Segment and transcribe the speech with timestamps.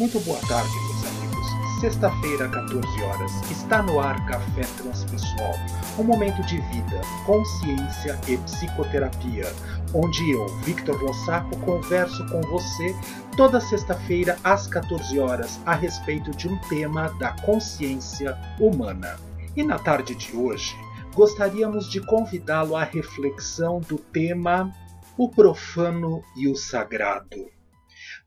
[0.00, 1.78] Muito boa tarde, meus amigos.
[1.78, 5.52] Sexta-feira, 14 horas, está no ar Café Transpessoal,
[5.98, 9.44] um momento de vida, consciência e psicoterapia,
[9.92, 12.96] onde eu, Victor Lossaco, converso com você
[13.36, 19.18] toda sexta-feira às 14 horas a respeito de um tema da consciência humana.
[19.54, 20.74] E na tarde de hoje,
[21.14, 24.72] gostaríamos de convidá-lo à reflexão do tema
[25.18, 27.59] O profano e o sagrado.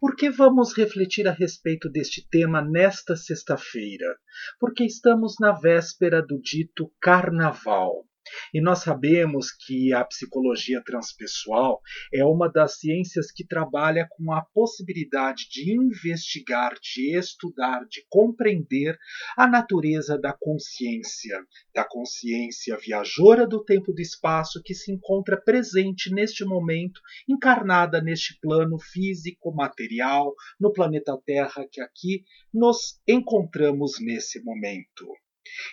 [0.04, 4.18] Por que vamos refletir a respeito deste tema nesta sexta-feira?
[4.60, 8.06] Porque estamos na véspera do dito Carnaval.
[8.54, 11.82] E nós sabemos que a psicologia transpessoal
[12.14, 18.98] é uma das ciências que trabalha com a possibilidade de investigar, de estudar, de compreender
[19.38, 21.40] a natureza da consciência,
[21.74, 28.02] da consciência viajora do tempo e do espaço que se encontra presente neste momento, encarnada
[28.02, 32.24] neste plano físico, material, no planeta Terra que aqui
[32.54, 35.06] nos encontramos nesse momento.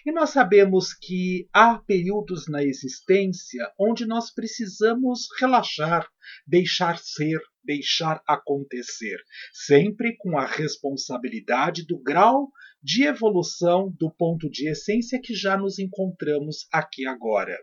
[0.04, 6.08] E nós sabemos que há períodos na existência onde nós precisamos relaxar,
[6.46, 9.18] deixar ser, deixar acontecer,
[9.52, 12.50] sempre com a responsabilidade do grau
[12.82, 17.56] de evolução do ponto de essência que já nos encontramos aqui agora.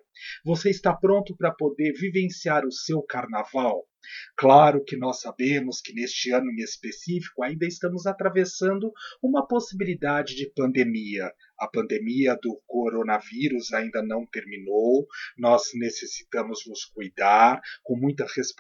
[0.46, 3.84] Você está pronto para poder vivenciar o seu carnaval?
[4.38, 10.50] Claro que nós sabemos que neste ano em específico ainda estamos atravessando uma possibilidade de
[10.56, 11.32] pandemia.
[11.60, 18.57] A pandemia do coronavírus ainda não terminou, nós necessitamos nos cuidar com muita responsabilidade,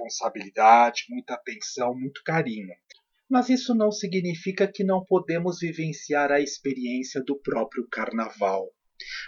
[1.10, 2.74] muita atenção, muito carinho.
[3.30, 8.72] Mas isso não significa que não podemos vivenciar a experiência do próprio carnaval.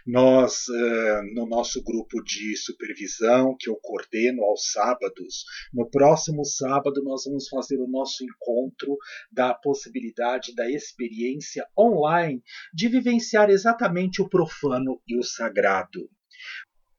[0.05, 7.03] Nós, eh, no nosso grupo de supervisão, que eu coordeno aos sábados, no próximo sábado
[7.03, 8.97] nós vamos fazer o nosso encontro
[9.31, 12.41] da possibilidade da experiência online
[12.73, 16.09] de vivenciar exatamente o profano e o sagrado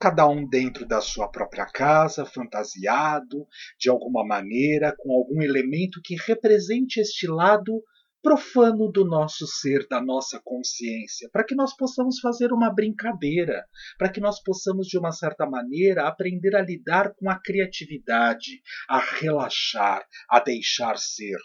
[0.01, 3.47] cada um dentro da sua própria casa, fantasiado
[3.79, 7.85] de alguma maneira, com algum elemento que represente este lado
[8.23, 13.65] profano do nosso ser, da nossa consciência, para que nós possamos fazer uma brincadeira,
[13.99, 18.99] para que nós possamos, de uma certa maneira, aprender a lidar com a criatividade, a
[18.99, 21.39] relaxar, a deixar ser.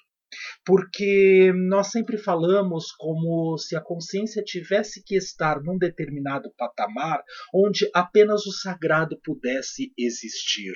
[0.65, 7.23] Porque nós sempre falamos como se a consciência tivesse que estar num determinado patamar
[7.53, 10.73] onde apenas o sagrado pudesse existir.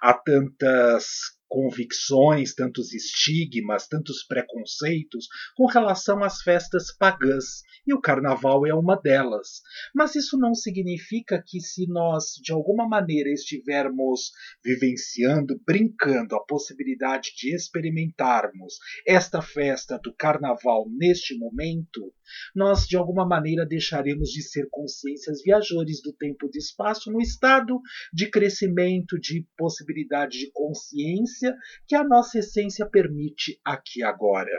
[0.00, 1.06] Há tantas
[1.52, 8.96] convicções, tantos estigmas, tantos preconceitos com relação às festas pagãs, e o carnaval é uma
[8.96, 9.60] delas.
[9.94, 14.30] Mas isso não significa que, se nós de alguma maneira estivermos
[14.64, 18.76] vivenciando, brincando a possibilidade de experimentarmos
[19.06, 22.14] esta festa do carnaval neste momento,
[22.54, 27.20] nós de alguma maneira deixaremos de ser consciências viajores do tempo e do espaço no
[27.20, 27.78] estado
[28.10, 31.41] de crescimento, de possibilidade de consciência
[31.86, 34.52] que a nossa essência permite aqui agora.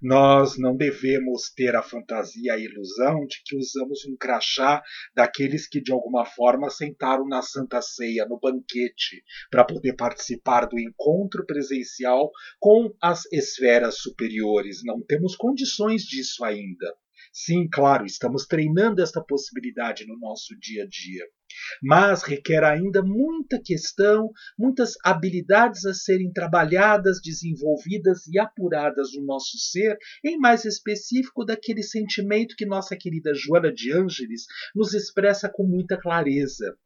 [0.00, 4.82] Nós não devemos ter a fantasia, a ilusão de que usamos um crachá
[5.14, 10.78] daqueles que de alguma forma sentaram na Santa Ceia, no banquete, para poder participar do
[10.78, 14.82] encontro presencial com as esferas superiores.
[14.84, 16.94] Não temos condições disso ainda.
[17.32, 21.24] Sim, claro, estamos treinando esta possibilidade no nosso dia a dia.
[21.82, 29.58] Mas requer ainda muita questão, muitas habilidades a serem trabalhadas, desenvolvidas e apuradas no nosso
[29.58, 35.64] ser, em mais específico daquele sentimento que nossa querida Joana de Ângeles nos expressa com
[35.64, 36.76] muita clareza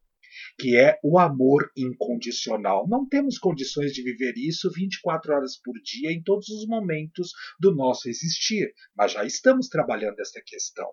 [0.59, 2.87] que é o amor incondicional.
[2.87, 7.73] Não temos condições de viver isso 24 horas por dia em todos os momentos do
[7.73, 10.89] nosso existir, mas já estamos trabalhando essa questão.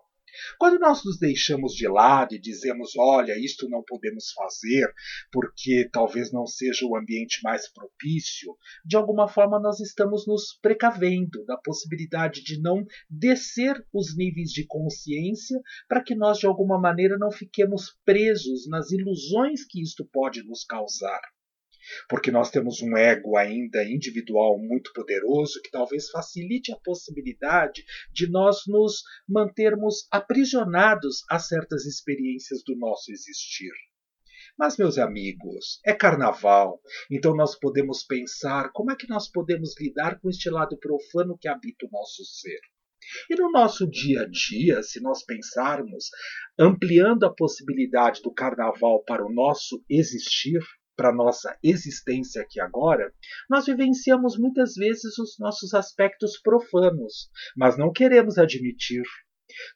[0.59, 4.91] Quando nós nos deixamos de lado e dizemos, olha, isto não podemos fazer
[5.31, 8.55] porque talvez não seja o ambiente mais propício,
[8.85, 14.65] de alguma forma nós estamos nos precavendo da possibilidade de não descer os níveis de
[14.65, 20.43] consciência para que nós de alguma maneira não fiquemos presos nas ilusões que isto pode
[20.43, 21.21] nos causar
[22.09, 28.29] porque nós temos um ego ainda individual muito poderoso que talvez facilite a possibilidade de
[28.29, 33.71] nós nos mantermos aprisionados a certas experiências do nosso existir.
[34.57, 36.79] Mas, meus amigos, é carnaval,
[37.09, 41.47] então nós podemos pensar como é que nós podemos lidar com este lado profano que
[41.47, 42.59] habita o nosso ser.
[43.29, 46.09] E no nosso dia a dia, se nós pensarmos,
[46.59, 50.61] ampliando a possibilidade do carnaval para o nosso existir,
[50.95, 53.13] para nossa existência aqui agora,
[53.49, 59.03] nós vivenciamos muitas vezes os nossos aspectos profanos, mas não queremos admitir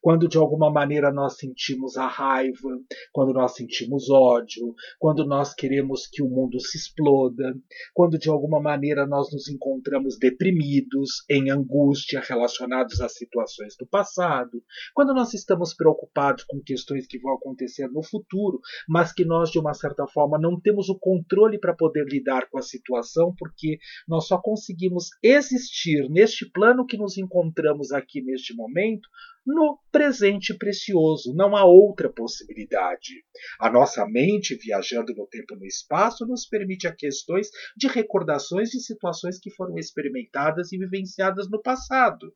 [0.02, 2.80] quando de alguma maneira nós sentimos a raiva,
[3.12, 7.56] quando nós sentimos ódio, quando nós queremos que o mundo se exploda,
[7.94, 14.64] quando de alguma maneira nós nos encontramos deprimidos, em angústia relacionados a situações do passado,
[14.94, 19.60] quando nós estamos preocupados com questões que vão acontecer no futuro, mas que nós de
[19.60, 23.78] uma certa forma não temos o controle para poder lidar com a situação, porque
[24.08, 29.08] nós só conseguimos existir neste plano que nos encontramos aqui neste momento
[29.46, 31.34] no presente precioso.
[31.36, 33.24] Não há outra possibilidade.
[33.60, 38.70] A nossa mente, viajando no tempo e no espaço, nos permite a questões de recordações
[38.70, 42.34] de situações que foram experimentadas e vivenciadas no passado.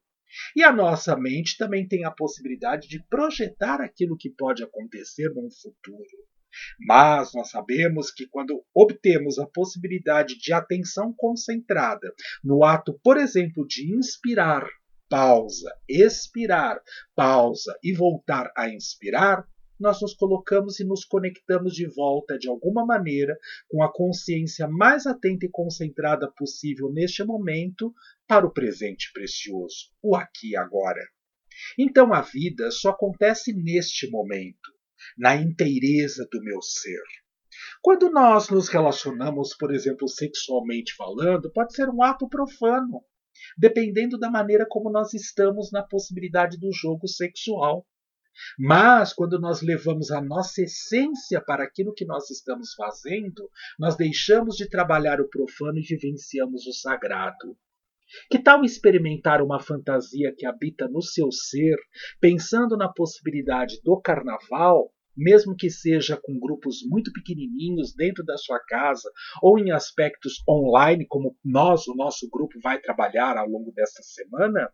[0.56, 5.50] E a nossa mente também tem a possibilidade de projetar aquilo que pode acontecer no
[5.52, 6.30] futuro.
[6.80, 12.14] Mas nós sabemos que quando obtemos a possibilidade de atenção concentrada
[12.44, 14.68] no ato, por exemplo, de inspirar
[15.10, 16.80] pausa, expirar,
[17.16, 19.46] pausa e voltar a inspirar,
[19.80, 23.38] nós nos colocamos e nos conectamos de volta de alguma maneira
[23.70, 27.94] com a consciência mais atenta e concentrada possível neste momento
[28.28, 31.02] para o presente precioso, o aqui e agora.
[31.78, 34.70] Então a vida só acontece neste momento,
[35.18, 37.02] na inteireza do meu ser.
[37.82, 43.04] Quando nós nos relacionamos, por exemplo, sexualmente falando, pode ser um ato profano,
[43.58, 47.86] dependendo da maneira como nós estamos na possibilidade do jogo sexual.
[48.58, 54.56] Mas quando nós levamos a nossa essência para aquilo que nós estamos fazendo, nós deixamos
[54.56, 57.58] de trabalhar o profano e vivenciamos o sagrado.
[58.30, 61.78] Que tal experimentar uma fantasia que habita no seu ser,
[62.20, 68.60] pensando na possibilidade do carnaval, mesmo que seja com grupos muito pequenininhos dentro da sua
[68.60, 69.12] casa
[69.42, 74.72] ou em aspectos online, como nós, o nosso grupo, vai trabalhar ao longo desta semana,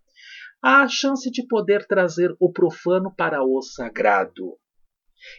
[0.62, 4.58] há a chance de poder trazer o profano para o sagrado.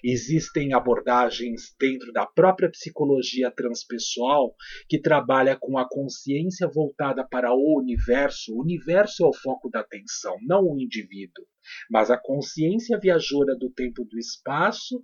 [0.02, 4.54] Existem abordagens dentro da própria psicologia transpessoal
[4.88, 8.54] que trabalha com a consciência voltada para o universo.
[8.54, 11.46] O universo é o foco da atenção, não o indivíduo.
[11.90, 15.00] Mas a consciência viajora do tempo e do espaço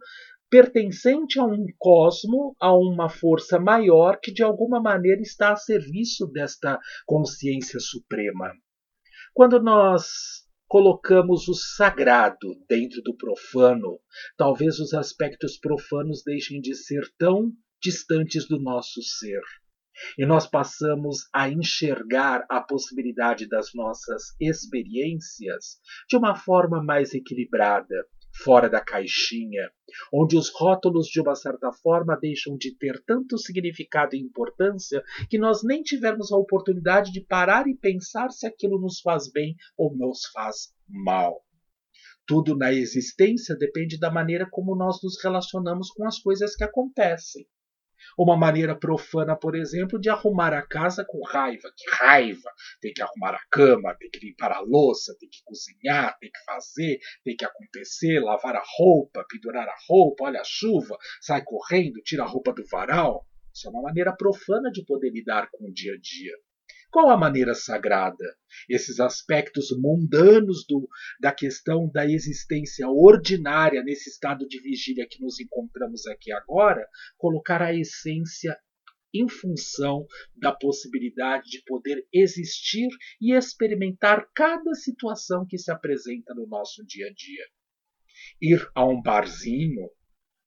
[0.52, 6.26] pertencente a um cosmo, a uma força maior que de alguma maneira está a serviço
[6.26, 8.52] desta consciência suprema.
[9.32, 10.42] Quando nós
[10.72, 14.00] colocamos o sagrado dentro do profano,
[14.38, 19.42] talvez os aspectos profanos deixem de ser tão distantes do nosso ser.
[20.16, 25.78] E nós passamos a enxergar a possibilidade das nossas experiências
[26.08, 29.70] de uma forma mais equilibrada, fora da caixinha,
[30.12, 35.38] onde os rótulos, de uma certa forma, deixam de ter tanto significado e importância que
[35.38, 39.96] nós nem tivemos a oportunidade de parar e pensar se aquilo nos faz bem ou
[39.96, 41.44] nos faz mal.
[42.26, 47.46] Tudo na existência depende da maneira como nós nos relacionamos com as coisas que acontecem.
[48.19, 51.72] Uma maneira profana, por exemplo, de arrumar a casa com raiva.
[51.76, 52.50] Que raiva!
[52.81, 56.44] Tem que arrumar a cama, tem que limpar a louça, tem que cozinhar, tem que
[56.44, 62.00] fazer, tem que acontecer, lavar a roupa, pendurar a roupa, olha a chuva, sai correndo,
[62.02, 63.26] tira a roupa do varal.
[63.54, 66.32] Isso é uma maneira profana de poder lidar com o dia a dia.
[66.93, 68.37] Qual a maneira sagrada?
[68.69, 70.87] Esses aspectos mundanos do,
[71.19, 77.63] da questão da existência ordinária nesse estado de vigília que nos encontramos aqui agora, colocar
[77.63, 78.55] a essência
[79.15, 80.06] em função
[80.37, 87.06] da possibilidade de poder existir e experimentar cada situação que se apresenta no nosso dia
[87.06, 87.46] a dia.
[88.39, 89.89] Ir a um barzinho,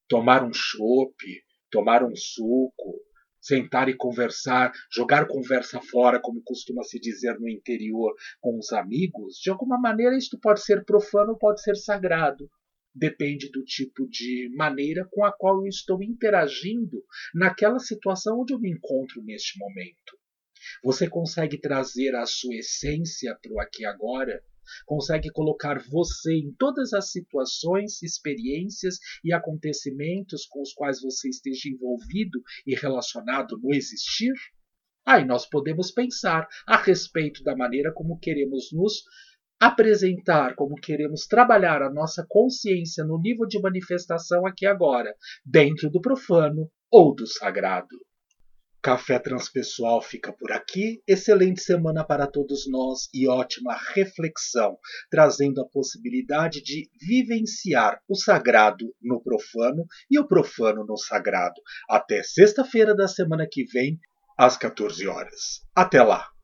[0.08, 3.02] tomar um chope, tomar um suco,
[3.46, 9.36] sentar e conversar, jogar conversa fora, como costuma se dizer no interior, com os amigos,
[9.36, 12.50] de alguma maneira isto pode ser profano, pode ser sagrado.
[12.94, 18.60] Depende do tipo de maneira com a qual eu estou interagindo naquela situação onde eu
[18.60, 20.18] me encontro neste momento.
[20.84, 24.42] Você consegue trazer a sua essência para o aqui e agora?
[24.86, 31.70] Consegue colocar você em todas as situações, experiências e acontecimentos com os quais você esteja
[31.70, 34.34] envolvido e relacionado no existir?
[35.06, 39.04] Aí nós podemos pensar a respeito da maneira como queremos nos
[39.60, 46.02] apresentar, como queremos trabalhar a nossa consciência no nível de manifestação aqui agora, dentro do
[46.02, 47.96] profano ou do sagrado.
[48.86, 51.02] Café Transpessoal fica por aqui.
[51.08, 54.78] Excelente semana para todos nós e ótima reflexão,
[55.10, 61.60] trazendo a possibilidade de vivenciar o sagrado no profano e o profano no sagrado.
[61.90, 64.00] Até sexta-feira da semana que vem,
[64.38, 65.66] às 14 horas.
[65.76, 66.35] Até lá!